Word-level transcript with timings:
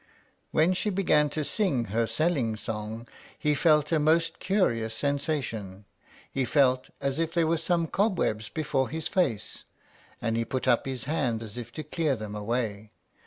When 0.49 0.73
she 0.73 0.89
began 0.89 1.29
to 1.29 1.43
sing 1.43 1.83
her 1.93 2.07
selling 2.07 2.55
song, 2.55 3.07
he 3.37 3.53
felt 3.53 3.91
a 3.91 3.99
most 3.99 4.39
curious 4.39 4.95
sensation. 4.95 5.85
He 6.31 6.43
felt 6.43 6.89
as 6.99 7.19
if 7.19 7.35
there 7.35 7.45
were 7.45 7.57
some 7.59 7.85
cobwebs 7.85 8.49
before 8.49 8.89
his 8.89 9.07
face, 9.07 9.63
and 10.19 10.35
he 10.35 10.43
put 10.43 10.67
up 10.67 10.87
his 10.87 11.03
hand 11.03 11.43
as 11.43 11.55
if 11.55 11.71
to 11.73 11.83
clear 11.83 12.15
them 12.15 12.33
away. 12.33 12.89